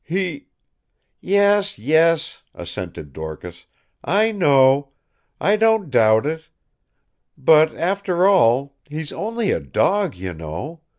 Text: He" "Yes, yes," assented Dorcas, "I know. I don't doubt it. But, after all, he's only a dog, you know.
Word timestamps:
He" 0.03 0.47
"Yes, 1.19 1.77
yes," 1.77 2.41
assented 2.55 3.13
Dorcas, 3.13 3.67
"I 4.03 4.31
know. 4.31 4.93
I 5.39 5.57
don't 5.57 5.91
doubt 5.91 6.25
it. 6.25 6.49
But, 7.37 7.75
after 7.75 8.25
all, 8.25 8.77
he's 8.89 9.13
only 9.13 9.51
a 9.51 9.59
dog, 9.59 10.15
you 10.15 10.33
know. 10.33 10.81